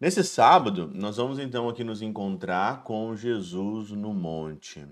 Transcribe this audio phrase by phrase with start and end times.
[0.00, 4.86] Nesse sábado, nós vamos então aqui nos encontrar com Jesus no monte.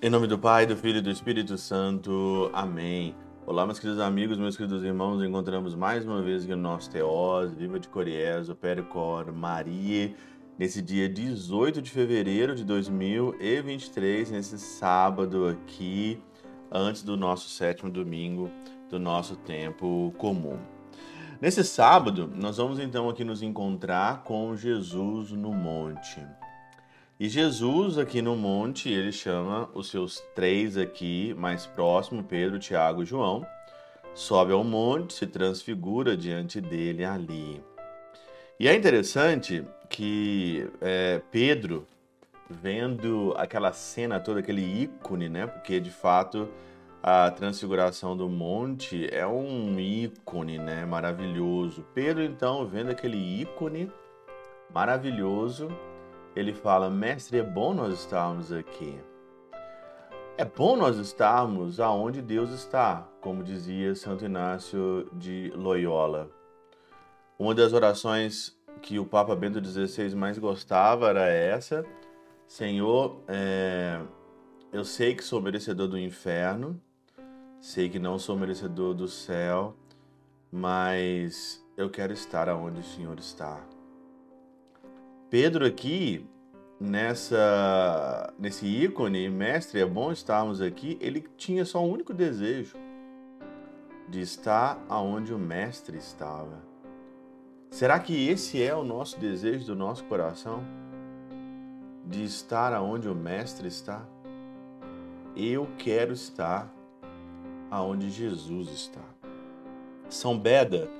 [0.00, 2.48] Em nome do Pai, do Filho e do Espírito Santo.
[2.52, 3.16] Amém.
[3.44, 7.52] Olá, meus queridos amigos, meus queridos irmãos, encontramos mais uma vez aqui no nosso Teós,
[7.52, 10.14] Viva de Coriés, o Pericor, Maria
[10.60, 16.22] nesse dia 18 de fevereiro de 2023, nesse sábado aqui,
[16.70, 18.50] antes do nosso sétimo domingo
[18.90, 20.58] do nosso tempo comum.
[21.40, 26.20] Nesse sábado, nós vamos então aqui nos encontrar com Jesus no monte.
[27.18, 33.02] E Jesus aqui no monte, ele chama os seus três aqui mais próximos, Pedro, Tiago
[33.02, 33.46] e João,
[34.14, 37.62] sobe ao monte, se transfigura diante dele ali.
[38.58, 41.86] E é interessante que é, Pedro,
[42.48, 45.46] vendo aquela cena toda, aquele ícone, né?
[45.46, 46.48] Porque de fato
[47.02, 50.86] a transfiguração do monte é um ícone, né?
[50.86, 51.84] Maravilhoso.
[51.92, 53.90] Pedro, então, vendo aquele ícone
[54.72, 55.68] maravilhoso,
[56.36, 58.96] ele fala: Mestre, é bom nós estarmos aqui.
[60.38, 66.30] É bom nós estarmos aonde Deus está, como dizia Santo Inácio de Loyola.
[67.38, 71.84] Uma das orações que o Papa Bento XVI mais gostava era essa:
[72.46, 74.00] Senhor, é,
[74.72, 76.80] eu sei que sou merecedor do inferno,
[77.60, 79.76] sei que não sou merecedor do céu,
[80.50, 83.60] mas eu quero estar aonde o Senhor está.
[85.28, 86.26] Pedro aqui
[86.80, 90.98] nessa nesse ícone, mestre, é bom estarmos aqui.
[91.00, 92.76] Ele tinha só um único desejo
[94.08, 96.69] de estar aonde o mestre estava.
[97.70, 100.64] Será que esse é o nosso desejo do nosso coração?
[102.04, 104.02] De estar aonde o Mestre está?
[105.36, 106.68] Eu quero estar
[107.70, 109.00] aonde Jesus está.
[110.08, 110.90] São Beda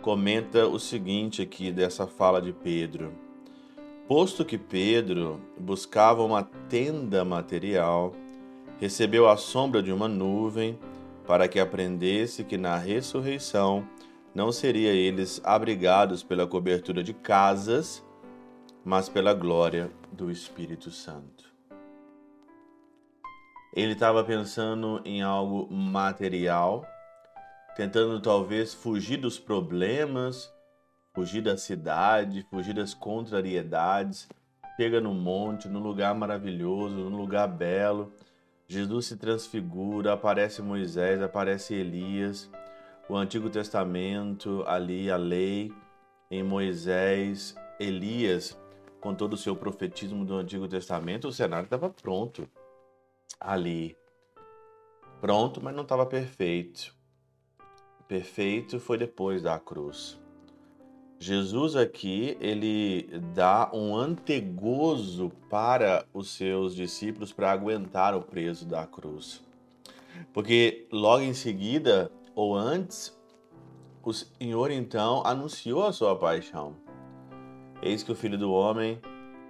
[0.00, 3.12] comenta o seguinte aqui dessa fala de Pedro.
[4.08, 8.12] Posto que Pedro buscava uma tenda material,
[8.80, 10.78] recebeu a sombra de uma nuvem
[11.26, 13.86] para que aprendesse que na ressurreição
[14.34, 18.04] não seria eles abrigados pela cobertura de casas,
[18.84, 21.54] mas pela glória do Espírito Santo.
[23.72, 26.84] Ele estava pensando em algo material,
[27.76, 30.52] tentando talvez fugir dos problemas,
[31.12, 34.28] fugir da cidade, fugir das contrariedades.
[34.76, 38.12] Chega no monte, num lugar maravilhoso, num lugar belo.
[38.66, 42.50] Jesus se transfigura, aparece Moisés, aparece Elias
[43.08, 45.72] o Antigo Testamento, ali a lei,
[46.30, 48.58] em Moisés, Elias,
[49.00, 52.48] com todo o seu profetismo do Antigo Testamento, o cenário estava pronto
[53.38, 53.96] ali.
[55.20, 56.94] Pronto, mas não estava perfeito.
[58.08, 60.18] Perfeito foi depois da cruz.
[61.18, 68.86] Jesus aqui, ele dá um antegozo para os seus discípulos para aguentar o peso da
[68.86, 69.42] cruz.
[70.32, 73.16] Porque logo em seguida, ou antes,
[74.02, 76.76] o Senhor então anunciou a sua paixão.
[77.82, 79.00] Eis que o filho do homem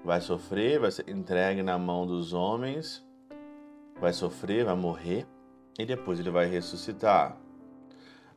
[0.04, 3.04] vai sofrer, vai ser entregue na mão dos homens,
[4.00, 5.26] vai sofrer, vai morrer
[5.78, 7.36] e depois ele vai ressuscitar.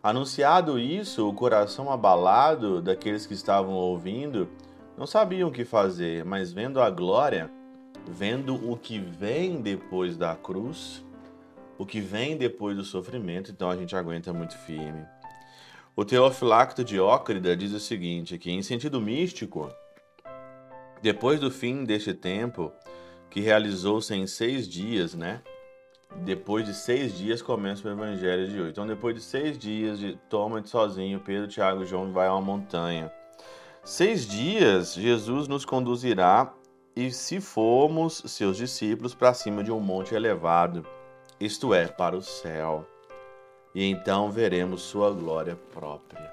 [0.01, 4.47] Anunciado isso, o coração abalado daqueles que estavam ouvindo
[4.97, 7.51] não sabiam o que fazer, mas vendo a glória,
[8.07, 11.03] vendo o que vem depois da cruz,
[11.77, 15.05] o que vem depois do sofrimento, então a gente aguenta muito firme.
[15.95, 19.71] O Teofilacto de Ócrida diz o seguinte, que em sentido místico,
[21.01, 22.71] depois do fim deste tempo,
[23.29, 25.41] que realizou-se em seis dias, né?
[26.17, 28.71] Depois de seis dias começa o evangelho de hoje.
[28.71, 32.33] Então, depois de seis dias de toma de sozinho, Pedro, Tiago e João vai a
[32.33, 33.11] uma montanha.
[33.83, 36.53] Seis dias, Jesus nos conduzirá
[36.95, 40.85] e se formos seus discípulos para cima de um monte elevado
[41.39, 42.85] isto é, para o céu,
[43.73, 46.31] e então veremos sua glória própria.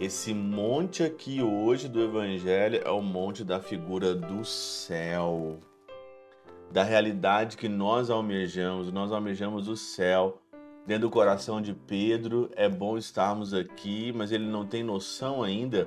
[0.00, 5.58] Esse monte aqui hoje do Evangelho é o monte da figura do céu,
[6.70, 8.90] da realidade que nós almejamos.
[8.90, 10.38] Nós almejamos o céu.
[10.86, 15.86] Dentro do coração de Pedro, é bom estarmos aqui, mas ele não tem noção ainda,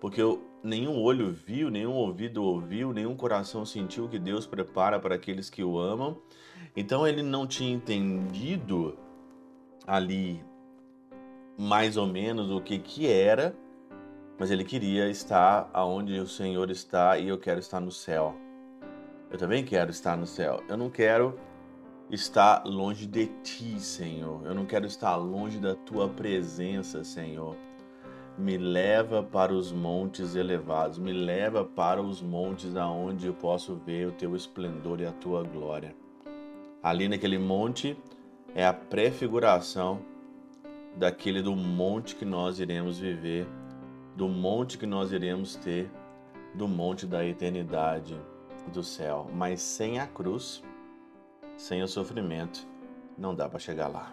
[0.00, 0.20] porque
[0.62, 5.62] nenhum olho viu, nenhum ouvido ouviu, nenhum coração sentiu que Deus prepara para aqueles que
[5.62, 6.16] o amam.
[6.76, 8.98] Então ele não tinha entendido
[9.86, 10.44] ali
[11.58, 13.56] mais ou menos o que que era,
[14.38, 18.34] mas ele queria estar aonde o Senhor está e eu quero estar no céu.
[19.30, 20.62] Eu também quero estar no céu.
[20.68, 21.38] Eu não quero
[22.10, 24.44] estar longe de ti, Senhor.
[24.44, 27.56] Eu não quero estar longe da tua presença, Senhor.
[28.38, 34.08] Me leva para os montes elevados, me leva para os montes aonde eu posso ver
[34.08, 35.96] o teu esplendor e a tua glória.
[36.82, 37.96] Ali naquele monte
[38.54, 40.00] é a prefiguração
[40.96, 43.46] daquele do monte que nós iremos viver,
[44.14, 45.90] do monte que nós iremos ter,
[46.54, 48.18] do monte da eternidade
[48.72, 49.30] do céu.
[49.32, 50.62] Mas sem a cruz,
[51.56, 52.66] sem o sofrimento,
[53.16, 54.12] não dá para chegar lá.